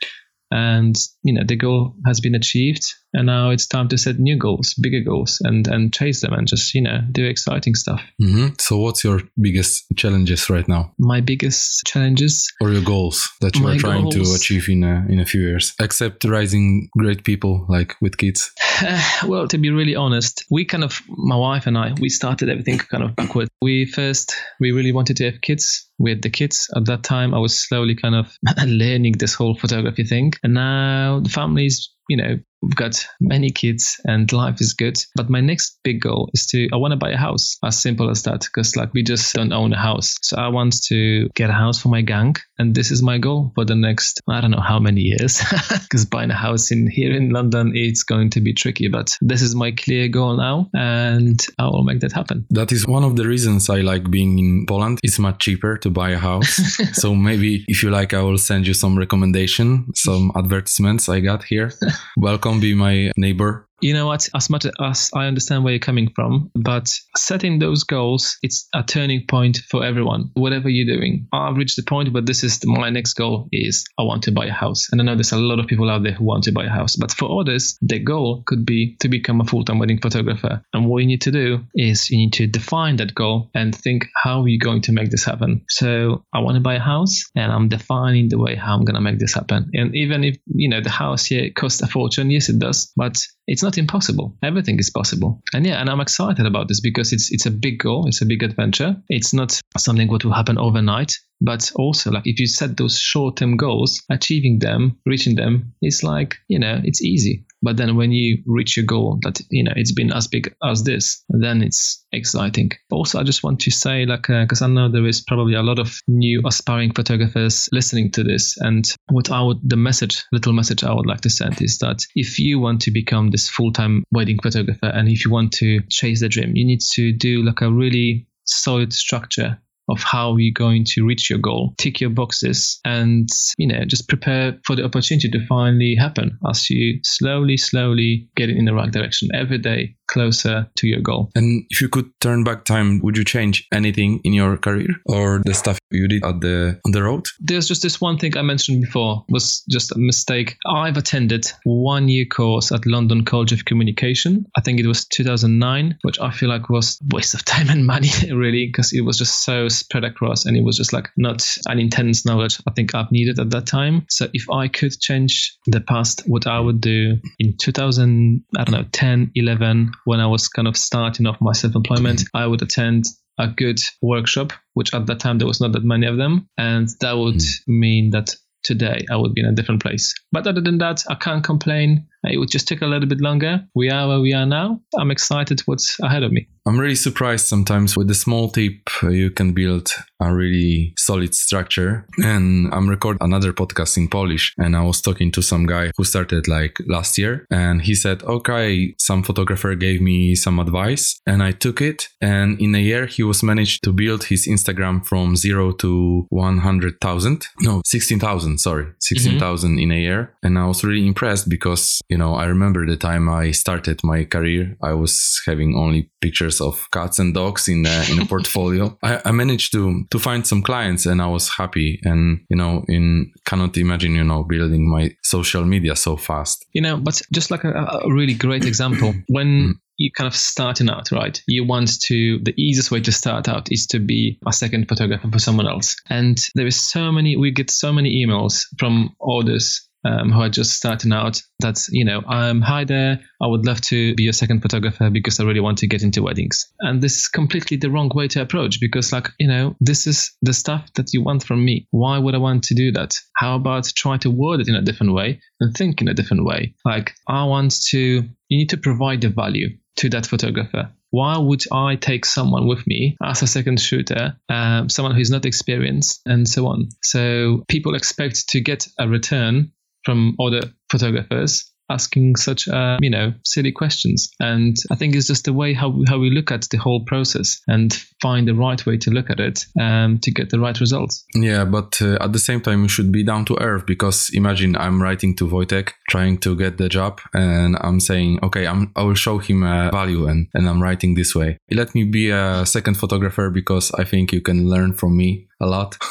[0.51, 2.85] And, you know, the goal has been achieved.
[3.17, 6.47] And now it's time to set new goals bigger goals and and chase them and
[6.47, 8.03] just you know do exciting stuff.
[8.23, 8.55] Mm-hmm.
[8.59, 10.93] so what's your biggest challenges right now?
[10.99, 12.53] My biggest challenges?
[12.61, 14.15] Or your goals that you are trying goals.
[14.15, 15.75] to achieve in a, in a few years?
[15.81, 18.53] Except raising great people like with kids.
[19.27, 22.79] Well to be really honest we kind of my wife and i we started everything
[22.79, 23.49] kind of backward.
[23.63, 25.89] We first we really wanted to have kids.
[25.99, 26.69] We had the kids.
[26.77, 31.20] At that time i was slowly kind of learning this whole photography thing and now
[31.20, 34.99] the family's you know We've got many kids and life is good.
[35.15, 37.59] But my next big goal is to, I want to buy a house.
[37.65, 38.41] As simple as that.
[38.41, 40.17] Because like we just don't own a house.
[40.23, 42.35] So I want to get a house for my gang.
[42.59, 45.41] And this is my goal for the next, I don't know how many years.
[45.87, 48.89] Because buying a house in here in London, it's going to be tricky.
[48.89, 50.69] But this is my clear goal now.
[50.75, 52.47] And I will make that happen.
[52.51, 54.99] That is one of the reasons I like being in Poland.
[55.05, 56.57] It's much cheaper to buy a house.
[56.95, 61.45] so maybe if you like, I will send you some recommendation, some advertisements I got
[61.45, 61.73] here.
[62.17, 64.29] Welcome come be my neighbor you know what?
[64.35, 68.83] As much as i understand where you're coming from but setting those goals it's a
[68.83, 70.31] turning point for everyone.
[70.35, 73.85] Whatever you're doing i've reached the point but this is the, my next goal is
[73.99, 74.89] i want to buy a house.
[74.91, 76.71] And i know there's a lot of people out there who want to buy a
[76.71, 80.62] house but for others the goal could be to become a full-time wedding photographer.
[80.73, 84.07] And what you need to do is you need to define that goal and think
[84.15, 85.65] how are you going to make this happen?
[85.69, 88.95] So i want to buy a house and i'm defining the way how i'm going
[88.95, 89.71] to make this happen.
[89.75, 93.17] And even if you know the house here costs a fortune yes it does but
[93.47, 94.37] it's not impossible.
[94.43, 95.43] Everything is possible.
[95.55, 98.27] And yeah, and I'm excited about this because it's it's a big goal, it's a
[98.27, 98.97] big adventure.
[99.09, 103.57] It's not something what will happen overnight, but also like if you set those short-term
[103.57, 107.45] goals, achieving them, reaching them is like, you know, it's easy.
[107.67, 110.85] But then when you reach your goal that, you know, it's been as big as
[110.85, 112.71] this, then it's exciting.
[112.93, 115.65] Also, I just want to say, like, because uh, I know there is probably a
[115.65, 118.57] lot of new aspiring photographers listening to this.
[118.57, 122.07] And what I would, the message, little message I would like to send is that
[122.15, 125.81] if you want to become this full time wedding photographer and if you want to
[125.91, 130.53] chase the dream, you need to do like a really solid structure of how you're
[130.53, 131.75] going to reach your goal.
[131.79, 136.68] Tick your boxes and, you know, just prepare for the opportunity to finally happen as
[136.70, 141.31] you slowly, slowly get in the right direction every day closer to your goal.
[141.35, 145.42] And if you could turn back time, would you change anything in your career or
[145.44, 147.27] the stuff you did at the on the road?
[147.40, 150.57] There's just this one thing I mentioned before was just a mistake.
[150.66, 154.46] I've attended one year course at London College of Communication.
[154.57, 158.11] I think it was 2009, which I feel like was waste of time and money
[158.33, 161.79] really because it was just so spread across and it was just like not an
[161.79, 164.07] intense knowledge I think I've needed at that time.
[164.09, 168.72] So if I could change the past, what I would do in 2000, I don't
[168.72, 173.05] know, 10, 11, when I was kind of starting off my self-employment, I would attend
[173.38, 176.88] a good workshop, which at that time there was not that many of them, and
[177.01, 177.61] that would mm.
[177.66, 180.14] mean that today I would be in a different place.
[180.33, 182.09] But other than that, I can't complain.
[182.29, 183.65] It would just take a little bit longer.
[183.75, 184.81] We are where we are now.
[184.99, 186.49] I'm excited what's ahead of me.
[186.67, 192.07] I'm really surprised sometimes with the small tip you can build a really solid structure.
[192.19, 196.03] And I'm recording another podcast in Polish and I was talking to some guy who
[196.03, 201.41] started like last year and he said, okay, some photographer gave me some advice and
[201.41, 202.09] I took it.
[202.21, 207.47] And in a year, he was managed to build his Instagram from zero to 100,000.
[207.61, 209.79] No, 16,000, sorry, 16,000 mm-hmm.
[209.79, 210.35] in a year.
[210.43, 214.25] And I was really impressed because, you know, I remember the time I started my
[214.25, 218.97] career, I was having only pictures of cats and dogs in a, in a portfolio.
[219.03, 222.01] I, I, managed to to find some clients and I was happy.
[222.05, 226.65] And you know, in cannot imagine you know building my social media so fast.
[226.73, 227.73] You know, but just like a,
[228.07, 229.47] a really great example when.
[229.47, 229.73] Mm.
[229.99, 231.43] you kind of starting out, right?
[231.49, 235.31] You want to, the easiest way to start out is to be a second photographer
[235.33, 235.97] for someone else.
[236.11, 240.49] And there is so many, we get so many emails from orders um, who are
[240.49, 243.21] just starting out that you know um, hi there.
[243.41, 246.23] I would love to be a second photographer because i really want to get into
[246.23, 246.73] weddings.
[246.81, 250.37] And this is completely the wrong way to approach because like you know this is
[250.43, 251.87] the stuff that you want from me.
[251.91, 253.15] Why would i want to do that?
[253.37, 256.45] How about try to word it in a different way and think in a different
[256.45, 256.75] way?
[256.85, 260.91] Like i want to you need to provide the value to that photographer.
[261.11, 265.47] Why would I take someone with me as a second shooter, um, someone who's not
[265.47, 266.89] experienced, and so on?
[267.03, 269.73] So people expect to get a return
[270.07, 274.31] from other photographers asking such uh, you know silly questions.
[274.40, 277.61] And i think it's just the way how, how we look at the whole process
[277.69, 277.92] and
[278.23, 281.25] find the right way to look at it um, to get the right results.
[281.35, 284.77] Yeah but uh, at the same time you should be down to earth because imagine
[284.77, 289.03] i'm writing to Wojtek trying to get the job and i'm saying okay I'm, i
[289.03, 291.59] will show him a value and, and i'm writing this way.
[291.71, 295.66] Let me be a second photographer because i think you can learn from me a
[295.66, 295.97] lot.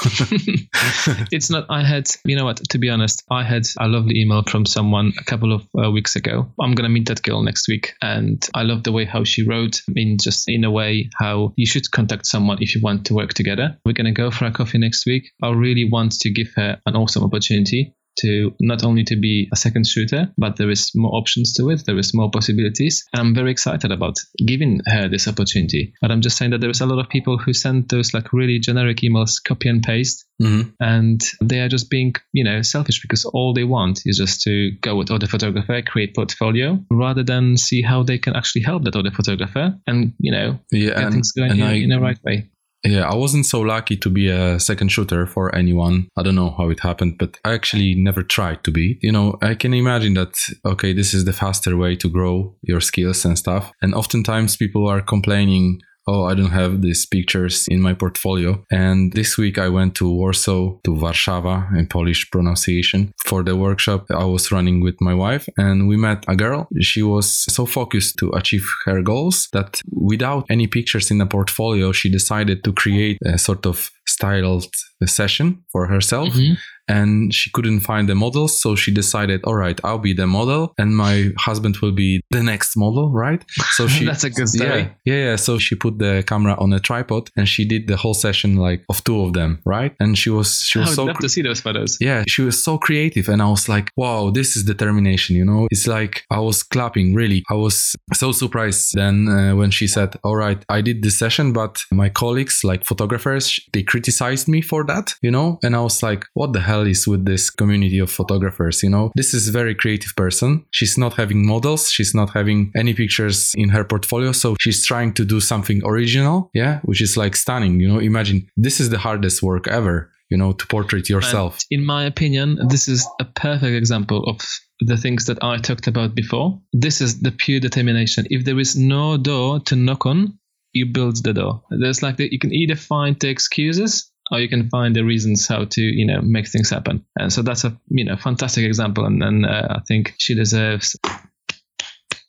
[1.32, 4.44] it's not, I had, you know what, to be honest, I had a lovely email
[4.44, 6.52] from someone a couple of uh, weeks ago.
[6.60, 7.94] I'm going to meet that girl next week.
[8.02, 11.66] And I love the way how she wrote in just in a way how you
[11.66, 13.78] should contact someone if you want to work together.
[13.86, 15.32] We're going to go for a coffee next week.
[15.42, 19.56] I really want to give her an awesome opportunity to not only to be a
[19.56, 21.84] second shooter, but there is more options to it.
[21.86, 23.04] There is more possibilities.
[23.14, 25.94] And I'm very excited about giving her this opportunity.
[26.02, 28.34] But I'm just saying that there is a lot of people who send those like
[28.34, 30.70] really generic emails, copy and paste, mm-hmm.
[30.80, 34.72] and they are just being, you know, selfish because all they want is just to
[34.82, 38.96] go with other photographer, create portfolio, rather than see how they can actually help that
[38.96, 42.18] other photographer and, you know, yeah, get and, things going in, I, in the right
[42.24, 42.50] way.
[42.86, 46.08] Yeah, I wasn't so lucky to be a second shooter for anyone.
[46.16, 49.00] I don't know how it happened, but I actually never tried to be.
[49.02, 52.82] You know, I can imagine that, okay, this is the faster way to grow your
[52.82, 53.72] skills and stuff.
[53.82, 58.64] And oftentimes people are complaining oh, I don't have these pictures in my portfolio.
[58.72, 64.06] And this week I went to Warsaw, to Warszawa in Polish pronunciation for the workshop
[64.12, 65.48] I was running with my wife.
[65.58, 66.68] And we met a girl.
[66.82, 71.92] She was so focused to achieve her goals that without any pictures in the portfolio,
[71.92, 74.72] she decided to create a sort of styled
[75.06, 76.30] session for herself.
[76.30, 76.54] Mm-hmm
[76.88, 78.60] and she couldn't find the models.
[78.60, 82.44] So she decided, all right, I'll be the model and my husband will be the
[82.44, 83.44] next model, right?
[83.72, 84.82] So she, that's a good story.
[84.82, 85.36] Yeah, yeah, yeah.
[85.36, 88.84] So she put the camera on a tripod and she did the whole session like
[88.90, 89.96] of two of them, right?
[90.00, 91.98] And she was, she was I would so, love to see those photos.
[92.00, 93.30] Yeah, she was so creative.
[93.30, 95.68] And I was like, wow, this is determination, you know?
[95.72, 97.44] It's like I was clapping, really.
[97.50, 101.54] I was so surprised then uh, when she said, all right, I did this session,
[101.54, 105.60] but my colleagues, like photographers, they criticized me for that, you know?
[105.64, 106.86] And I was like, what the hell?
[106.86, 109.12] is with this community of photographers you know?
[109.16, 110.66] This is a very creative person.
[110.72, 111.92] She's not having models.
[111.92, 114.32] She's not having any pictures in her portfolio.
[114.32, 116.50] So she's trying to do something original.
[116.54, 118.00] Yeah which is like stunning you know?
[118.00, 121.60] Imagine this is the hardest work ever you know to portrait yourself.
[121.72, 124.42] And in my opinion this is a perfect example of
[124.82, 126.60] the things that i talked about before.
[126.74, 128.26] This is the pure determination.
[128.30, 130.38] If there is no door to knock on
[130.76, 131.64] you build the door.
[131.70, 135.48] There's like the, you can either find the excuses or you can find the reasons
[135.48, 137.06] how to you know make things happen.
[137.18, 140.96] And so that's a you know fantastic example, and, and uh, I think she deserves
[141.04, 141.10] a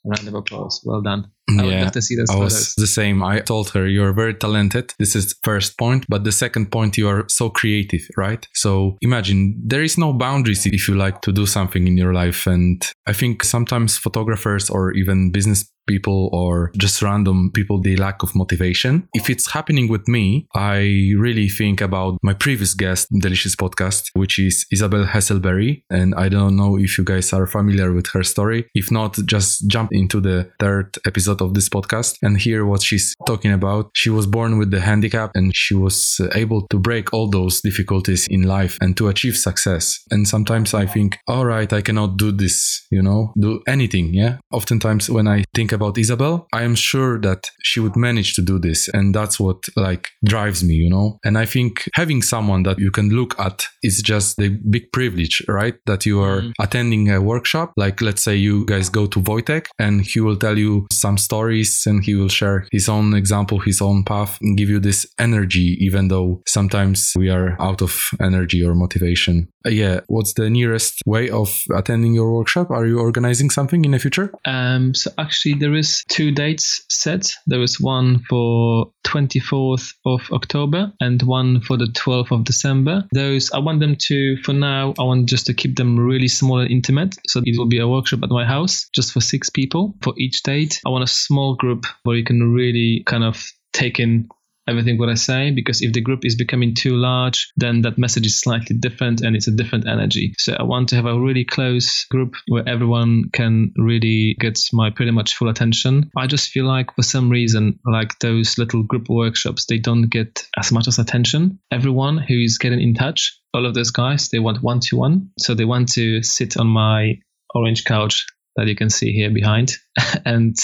[0.05, 0.83] round of applause.
[0.85, 1.31] Well done.
[1.49, 3.23] I would yeah, love to see those I was the same.
[3.23, 4.95] I told her you're very talented.
[4.99, 8.47] This is first point, but the second point you are so creative, right?
[8.55, 12.47] So imagine there is no boundaries if you like to do something in your life,
[12.47, 18.23] and I think sometimes photographers or even business people or just random people they lack
[18.23, 20.79] of motivation if it's happening with me i
[21.17, 26.57] really think about my previous guest delicious podcast which is Isabelle Hesselberg and i don't
[26.57, 30.51] know if you guys are familiar with her story if not just jump into the
[30.59, 34.71] third episode of this podcast and hear what she's talking about she was born with
[34.71, 38.97] the handicap and she was uh, able to break all those difficulties in life and
[38.97, 43.33] to achieve success and sometimes i think all right i cannot do this you know
[43.39, 47.97] do anything yeah oftentimes when i think about Isabelle, I am sure that she would
[47.97, 48.89] manage to do this.
[48.89, 51.19] And that's what like drives me, you know?
[51.25, 55.43] And I think having someone that you can look at is just the big privilege,
[55.49, 55.75] right?
[55.87, 56.53] That you are Mhm.
[56.61, 57.73] attending a workshop.
[57.77, 61.85] Like, let's say you guys go to Wojtek and he will tell you some stories
[61.87, 65.77] and he will share his own example, his own path and give you this energy,
[65.81, 69.49] even though sometimes we are out of energy or motivation.
[69.67, 70.01] Uh, yeah.
[70.07, 72.71] What's the nearest way of attending your workshop?
[72.71, 74.33] Are you organizing something in the future?
[74.45, 77.33] Um, so actually, there is two dates set.
[77.47, 83.05] There is one for 24th of October and one for the 12th of December.
[83.13, 86.61] Those I want them to, for now, I want just to keep them really small
[86.61, 87.17] and intimate.
[87.27, 90.43] So it will be a workshop at my house, just for six people for each
[90.43, 90.81] date.
[90.87, 94.29] I want a small group where you can really kind of take in
[94.69, 98.27] everything what I say because if the group is becoming too large, then that message
[98.27, 100.35] is slightly different and it's a different energy.
[100.39, 104.91] So I want to have a really close group where everyone can really get my
[104.91, 106.11] pretty much full attention.
[106.17, 110.47] I just feel like for some reason, like those little group workshops, they don't get
[110.59, 111.61] as much as attention.
[111.71, 115.31] Everyone who is getting in touch, all of those guys, they want one to one.
[115.39, 117.21] So they want to sit on my
[117.55, 118.27] orange couch
[118.57, 119.73] that you can see here behind
[120.25, 120.57] and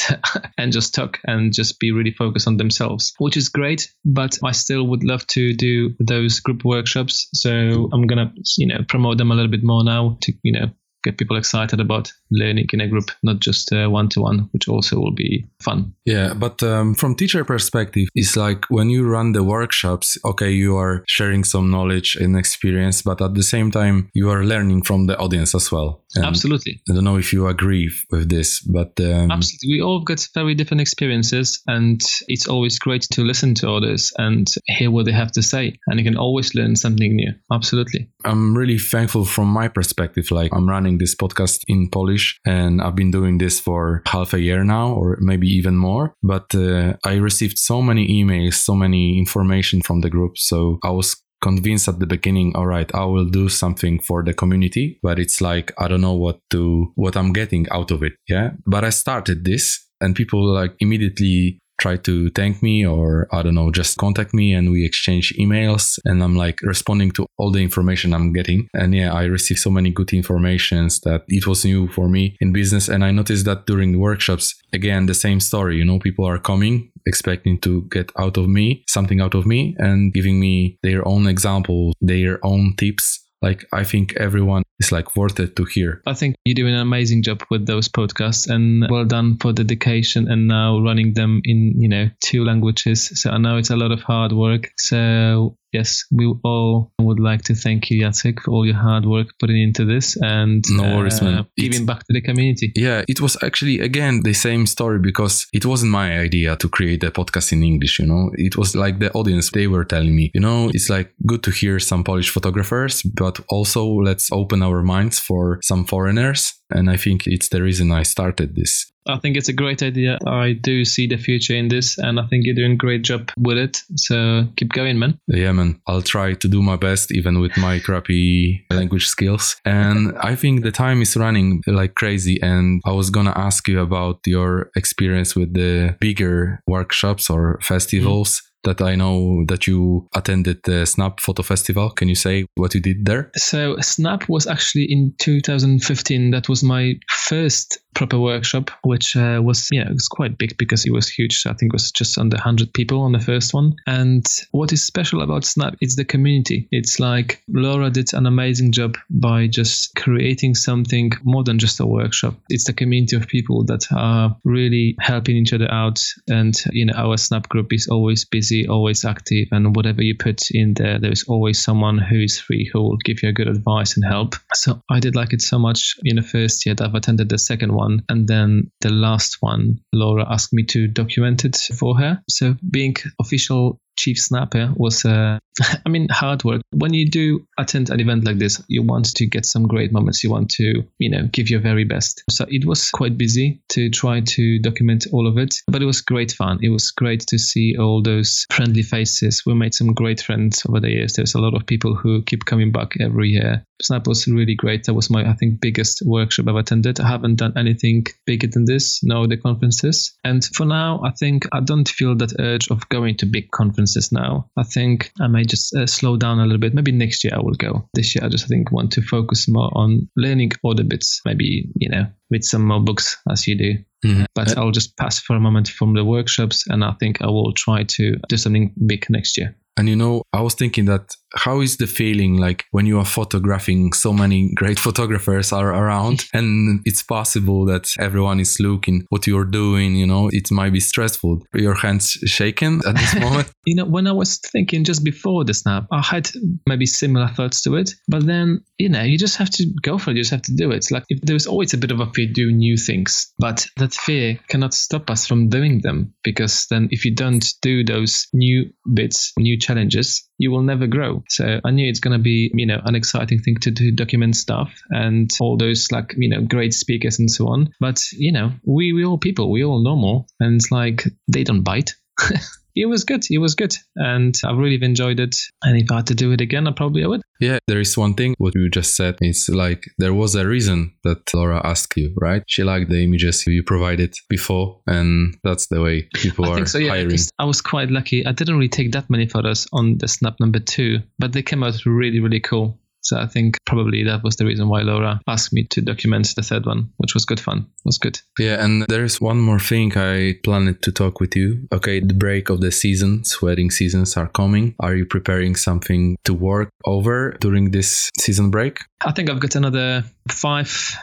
[0.58, 4.52] and just talk and just be really focused on themselves which is great but i
[4.52, 7.28] still would love to do those group workshops.
[7.34, 10.66] So i'm gonna you know promote them a little bit more now to you know
[11.02, 14.98] get people excited about learning in a group not just one to one which also
[14.98, 19.44] will be fun Yeah, but um, from teacher perspective, it's like when you run the
[19.44, 24.30] workshops, okay, you are sharing some knowledge and experience, but at the same time, you
[24.30, 26.02] are learning from the audience as well.
[26.14, 29.68] And absolutely I don't know if you agree with this, but um, Absolutely.
[29.76, 34.46] We all get very different experiences, and it's always great to listen to others and
[34.66, 35.78] hear what they have to say.
[35.86, 37.32] And you can always learn something new.
[37.50, 38.10] Absolutely.
[38.24, 40.30] I'm really thankful from my perspective.
[40.30, 44.40] Like I'm running this podcast in Polish and I've been doing this for half a
[44.40, 46.14] year now, or maybe even more.
[46.22, 50.38] But uh, I received so many emails, so many information from the group.
[50.38, 54.32] So I was convinced at the beginning all right i will do something for the
[54.32, 58.12] community but it's like i don't know what to what i'm getting out of it
[58.28, 63.42] yeah but i started this and people like immediately try to thank me or I
[63.42, 67.50] don't know, just contact me and we exchange emails and I'm like responding to all
[67.50, 68.68] the information I'm getting.
[68.72, 72.52] And yeah, I received so many good informations that it was new for me in
[72.52, 72.88] business.
[72.88, 76.92] And I noticed that during workshops, again, the same story, you know, people are coming
[77.06, 81.26] expecting to get out of me something out of me and giving me their own
[81.26, 83.21] example, their own tips.
[83.42, 86.00] Like I think everyone is like worth it to hear.
[86.06, 90.30] I think you're doing an amazing job with those podcasts and well done for dedication
[90.30, 93.10] and now running them in, you know, two languages.
[93.20, 94.70] So I know it's a lot of hard work.
[94.78, 99.28] So yes, we all would like to thank you, Jacek, for all your hard work
[99.40, 101.46] putting into this and No worries, uh, man.
[101.56, 102.72] giving It's- back to the community.
[102.76, 107.02] Yeah, it was actually again the same story because it wasn't my idea to create
[107.04, 108.30] a podcast in English, you know.
[108.34, 111.50] It was like the audience they were telling me, you know, it's like good to
[111.50, 116.52] hear some Polish photographers, but also let's open our minds for some foreigners.
[116.70, 118.86] And I think it's the reason I started this.
[119.06, 120.18] I think it's a great idea.
[120.26, 123.30] I do see the future in this and I think you're doing a great job
[123.36, 123.82] with it.
[123.96, 125.18] So keep going, man.
[125.26, 125.80] Yeah, man.
[125.86, 129.56] I'll try to do my best, even with my crappy language skills.
[129.64, 132.40] And I think the time is running like crazy.
[132.42, 138.40] And I was gonna ask you about your experience with the bigger workshops or festivals.
[138.40, 138.42] Mm.
[138.64, 141.90] That I know that you attended the Snap Photo Festival.
[141.90, 143.32] Can you say what you did there?
[143.34, 146.30] So Snap was actually in 2015.
[146.30, 150.84] That was my first proper workshop, which uh, was yeah, it was quite big because
[150.84, 151.44] it was huge.
[151.46, 153.76] I think it was just under 100 people on the first one.
[153.86, 156.68] And what is special about Snap is the community.
[156.70, 161.86] It's like Laura did an amazing job by just creating something more than just a
[161.86, 162.34] workshop.
[162.48, 166.02] It's the community of people that are really helping each other out.
[166.28, 170.50] And you know, our Snap group is always busy, always active, and whatever you put
[170.50, 173.96] in there, there's always someone who is free who will give you a good advice
[173.96, 174.34] and help.
[174.54, 177.38] So I did like it so much in the first year that I've attended the
[177.38, 177.81] second one.
[178.08, 182.22] And then the last one, Laura asked me to document it for her.
[182.28, 185.38] So being official chief snapper was uh,
[185.86, 186.62] i mean hard work.
[186.72, 190.24] When you do attend an event like this you want to get some great moments.
[190.24, 192.22] You want to you know give your very best.
[192.30, 196.00] So it was quite busy to try to document all of it but it was
[196.00, 196.58] great fun.
[196.62, 199.42] It was great to see all those friendly faces.
[199.44, 201.14] We made some great friends over the years.
[201.14, 203.64] There's a lot of people who keep coming back every year.
[203.80, 204.84] Snap was really great.
[204.84, 207.00] That was my i think biggest workshop i've attended.
[207.00, 210.14] I haven't done anything bigger than this no the conferences.
[210.24, 213.81] And for now i think i don't feel that urge of going to big conferences
[214.12, 214.50] now.
[214.56, 216.74] I think I may just uh, slow down a little bit.
[216.74, 217.88] Maybe next year I will go.
[217.94, 221.20] This year I just I think want to focus more on learning other bits.
[221.24, 223.74] Maybe you know read some more books as you do.
[224.04, 224.24] Mm-hmm.
[224.34, 227.52] But I'll just pass for a moment from the workshops, and I think I will
[227.52, 229.56] try to do something big next year.
[229.76, 233.04] And you know, I was thinking that how is the feeling like when you are
[233.04, 236.24] photographing so many great photographers are around?
[236.34, 240.28] And it's possible that everyone is looking what you're doing you know?
[240.32, 241.42] It might be stressful.
[241.54, 243.50] Your hands shaking at this moment?
[243.64, 246.28] You know when i was thinking just before the snap i had
[246.66, 247.94] maybe similar thoughts to it.
[248.08, 250.16] But then you know you just have to go for it.
[250.16, 250.90] You just have to do it.
[250.90, 254.38] Like if there's always a bit of a fear doing new things but that fear
[254.48, 256.14] cannot stop us from doing them.
[256.24, 261.22] Because then if you don't do those new bits new challenges you will never grow.
[261.28, 264.36] So I knew it's going to be, you know, an exciting thing to, to document
[264.36, 267.70] stuff and all those like, you know, great speakers and so on.
[267.80, 271.62] But, you know, we, we all people, we all normal and it's like they don't
[271.62, 271.94] bite.
[272.74, 273.24] it was good.
[273.30, 273.74] It was good.
[273.96, 275.36] And I really enjoyed it.
[275.62, 277.22] And if I had to do it again, I probably would.
[277.40, 279.16] Yeah, there is one thing what you just said.
[279.20, 282.42] It's like there was a reason that Laura asked you, right?
[282.46, 286.78] She liked the images you provided before, and that's the way people I are so,
[286.78, 287.18] yeah, hiring.
[287.40, 288.24] I was quite lucky.
[288.24, 291.64] I didn't really take that many photos on the snap number two, but they came
[291.64, 292.78] out really, really cool.
[293.02, 296.42] So I think probably that was the reason why Laura asked me to document the
[296.42, 297.58] third one, which was good fun.
[297.58, 298.20] It was good.
[298.38, 301.66] Yeah, and there's one more thing I planned to talk with you.
[301.72, 304.74] Okay, the break of the seasons, wedding seasons are coming.
[304.80, 308.80] Are you preparing something to work over during this season break?
[309.04, 310.96] I think I've got another five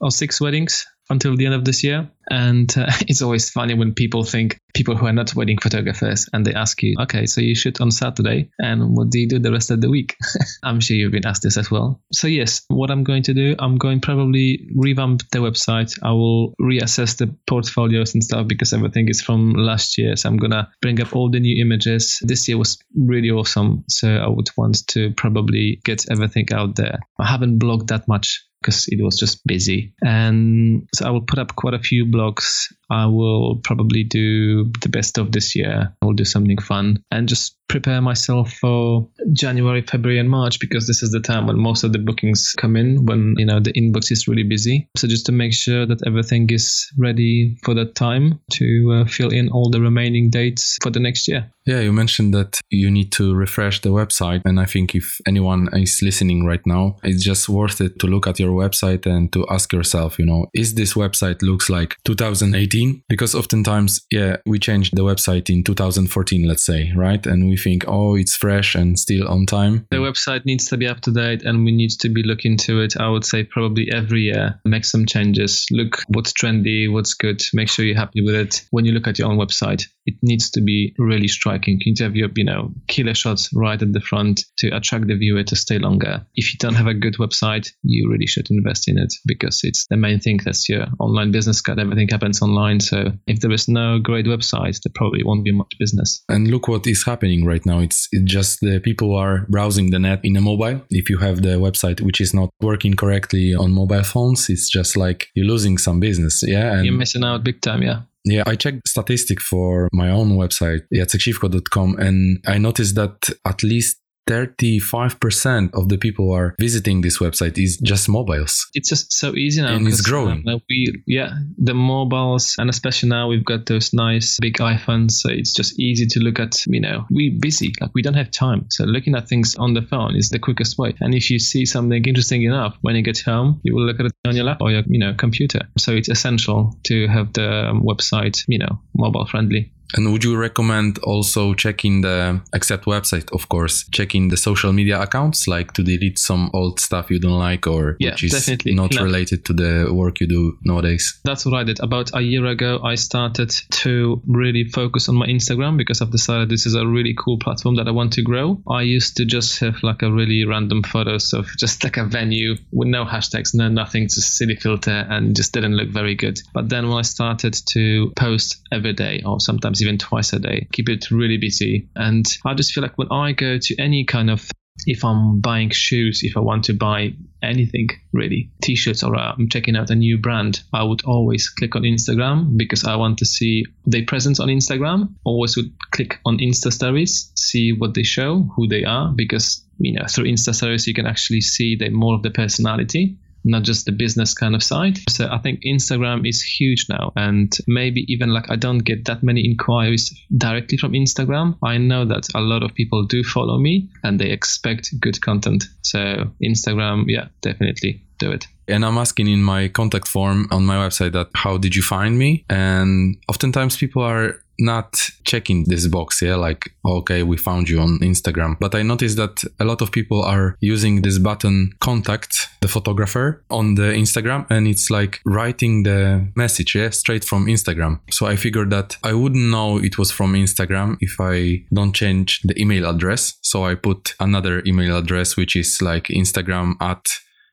[0.00, 2.10] or six weddings until the end of this year.
[2.30, 6.46] And uh, it's always funny when people think people who are not wedding photographers and
[6.46, 9.52] they ask you, okay, so you shoot on Saturday and what do you do the
[9.52, 10.16] rest of the week?
[10.62, 12.00] I'm sure you've been asked this as well.
[12.12, 15.98] So, yes, what I'm going to do, I'm going probably revamp the website.
[16.02, 20.16] I will reassess the portfolios and stuff because everything is from last year.
[20.16, 22.20] So, I'm going to bring up all the new images.
[22.22, 23.84] This year was really awesome.
[23.88, 26.98] So, I would want to probably get everything out there.
[27.18, 29.92] I haven't blogged that much because it was just busy.
[30.02, 32.72] And so I will put up quite a few blogs.
[32.92, 35.94] I will probably do the best of this year.
[36.02, 40.86] I will do something fun and just prepare myself for January, February, and March because
[40.86, 43.72] this is the time when most of the bookings come in, when you know the
[43.72, 44.90] inbox is really busy.
[44.94, 49.30] So just to make sure that everything is ready for that time to uh, fill
[49.30, 51.50] in all the remaining dates for the next year.
[51.64, 55.68] Yeah, you mentioned that you need to refresh the website, and I think if anyone
[55.72, 59.46] is listening right now, it's just worth it to look at your website and to
[59.48, 62.81] ask yourself, you know, is this website looks like 2018?
[63.08, 67.84] Because oftentimes, yeah, we changed the website in 2014, let's say, right, and we think,
[67.88, 69.86] oh, it's fresh and still on time.
[69.90, 72.80] The website needs to be up to date and we need to be looking to
[72.80, 72.96] it.
[72.98, 75.66] I would say probably every year, make some changes.
[75.70, 77.42] Look what's trendy, what's good.
[77.52, 78.62] Make sure you're happy with it.
[78.70, 81.78] When you look at your own website, it needs to be really striking.
[81.80, 85.06] You need to have your, you know, killer shots right at the front to attract
[85.06, 86.26] the viewer to stay longer.
[86.34, 89.86] If you don't have a good website, you really should invest in it because it's
[89.88, 90.40] the main thing.
[90.44, 91.78] That's your online business card.
[91.78, 92.80] Everything happens online.
[92.80, 96.22] So if there is no great website, there probably won't be much business.
[96.28, 97.78] And look what is happening right now.
[97.78, 100.82] It's, it's just the people are browsing the net in a mobile.
[100.90, 104.96] If you have the website which is not working correctly on mobile phones, it's just
[104.96, 106.42] like you're losing some business.
[106.44, 106.74] Yeah.
[106.74, 107.82] And You're missing out big time.
[107.82, 108.02] Yeah.
[108.24, 113.98] Yeah, I checked statistic for my own website, jaceksiwko.com, and I noticed that at least
[114.28, 118.68] 35% of the people who are visiting this website is just mobiles.
[118.74, 119.74] It's just so easy now.
[119.74, 120.44] And it's growing.
[120.46, 125.12] Uh, we, yeah, the mobiles, and especially now we've got those nice big iPhones.
[125.12, 127.72] So it's just easy to look at, you know, we're busy.
[127.80, 128.66] Like we don't have time.
[128.70, 130.94] So looking at things on the phone is the quickest way.
[131.00, 134.06] And if you see something interesting enough, when you get home, you will look at
[134.06, 135.60] it on your laptop or your, you know, computer.
[135.78, 139.72] So it's essential to have the um, website, you know, mobile friendly.
[139.94, 145.00] And would you recommend also checking the accept website, of course, checking the social media
[145.00, 148.74] accounts, like to delete some old stuff you don't like or yeah, which is definitely.
[148.74, 149.02] not No.
[149.02, 151.20] related to the work you do nowadays?
[151.24, 151.80] That's what I did.
[151.80, 153.50] About a year ago, I started
[153.82, 157.76] to really focus on my Instagram because I've decided this is a really cool platform
[157.76, 158.60] that I want to grow.
[158.68, 162.56] I used to just have like a really random photos of just like a venue
[162.72, 166.40] with no hashtags, no nothing, just silly filter, and just didn't look very good.
[166.54, 170.68] But then when I started to post every day or sometimes even twice a day,
[170.72, 174.30] keep it really busy, and I just feel like when I go to any kind
[174.30, 174.48] of
[174.86, 179.48] if I'm buying shoes, if I want to buy anything really, t-shirts or uh, I'm
[179.48, 183.26] checking out a new brand, I would always click on Instagram because I want to
[183.26, 185.14] see their presence on Instagram.
[185.24, 189.94] Always would click on Insta stories, see what they show, who they are, because you
[189.94, 193.16] know through Insta stories you can actually see the more of the personality.
[193.44, 194.98] Not just the business kind of side.
[195.08, 197.12] So I think Instagram is huge now.
[197.16, 201.56] And maybe even like I don't get that many inquiries directly from Instagram.
[201.62, 205.64] I know that a lot of people do follow me and they expect good content.
[205.82, 208.46] So Instagram, yeah, definitely do it.
[208.68, 212.18] And I'm asking in my contact form on my website that how did you find
[212.18, 212.44] me?
[212.48, 217.98] And oftentimes people are not checking this box, yeah, like, okay, we found you on
[218.00, 218.56] Instagram.
[218.60, 223.42] But I noticed that a lot of people are using this button contact the photographer
[223.50, 228.00] on the Instagram and it's like writing the message, yeah, straight from Instagram.
[228.10, 232.40] So I figured that I wouldn't know it was from Instagram if I don't change
[232.42, 233.38] the email address.
[233.42, 237.08] So I put another email address, which is like Instagram at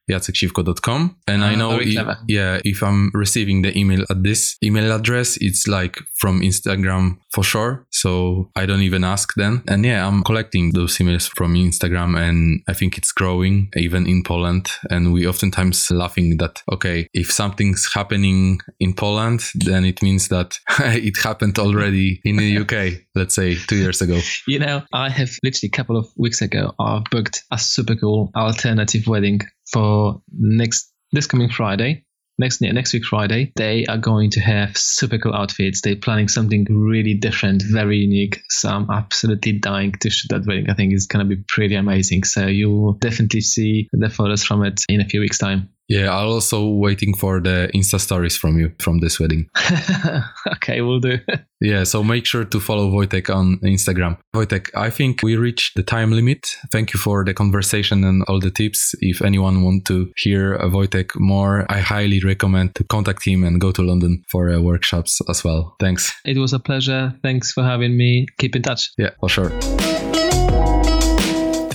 [0.09, 2.17] jaceksiwko.com and i Ah, know i- clever.
[2.27, 7.43] yeah if i'm receiving the email at this email address it's like from instagram for
[7.43, 7.85] sure.
[7.91, 9.61] So i don't even ask then.
[9.67, 14.23] And yeah i'm collecting those emails from instagram and i think it's growing even in
[14.23, 14.67] poland.
[14.89, 20.57] And we oftentimes laughing that okay if something's happening in poland then it means that
[20.79, 22.73] it happened already in the uk
[23.15, 24.19] let's say two years ago.
[24.47, 28.31] You know, I have literally a couple of weeks ago, I booked a super cool
[28.35, 29.41] alternative wedding
[29.71, 32.05] for next this coming Friday.
[32.37, 35.81] Next next week Friday, they are going to have super cool outfits.
[35.81, 38.41] They're planning something really different, very unique.
[38.49, 40.69] So I'm absolutely dying to shoot that wedding.
[40.69, 42.23] I think it's gonna be pretty amazing.
[42.23, 45.69] So you'll definitely see the photos from it in a few weeks time.
[45.89, 49.49] Yeah i'm also waiting for the insta stories from you from this wedding
[50.53, 51.19] okay, we'll do.
[51.61, 54.17] Yeah, so make sure to follow Wojtek on Instagram.
[54.33, 56.55] Wojtek, I think we reached the time limit.
[56.71, 58.95] Thank you for the conversation and all the tips.
[59.01, 63.73] If anyone want to hear Wojtek more, I highly recommend to contact him and go
[63.73, 65.75] to London for uh, workshops as well.
[65.81, 66.13] Thanks.
[66.23, 67.13] it was a pleasure.
[67.23, 68.27] Thanks for having me.
[68.37, 68.91] Keep in touch.
[68.97, 69.98] Yeah, for sure.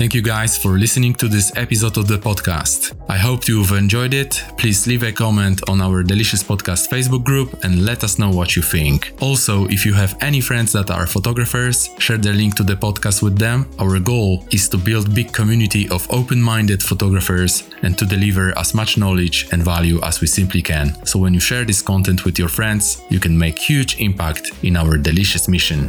[0.05, 2.95] Thank you guys for listening to this episode of the podcast.
[3.09, 4.45] I hope you've enjoyed it.
[4.59, 8.55] Please leave a comment on our Delicious Podcast Facebook group and let us know what
[8.55, 9.15] you think.
[9.23, 13.23] Also, if you have any friends that are photographers, share the link to the podcast
[13.23, 13.65] with them.
[13.79, 18.99] Our goal is to build big community of open-minded photographers and to deliver as much
[18.99, 21.03] knowledge and value as we simply can.
[21.07, 24.77] So when you share this content with your friends, you can make huge impact in
[24.77, 25.89] our delicious mission.